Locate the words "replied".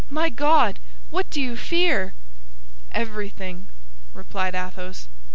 4.15-4.55